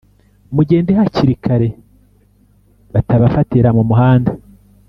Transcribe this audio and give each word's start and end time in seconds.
Mugende 0.55 0.91
hakiri 0.99 1.35
kare 1.43 1.69
batabafatira 2.93 3.69
mu 3.77 3.83
muhanda 3.89 4.31